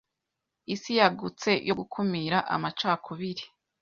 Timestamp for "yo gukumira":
1.67-2.37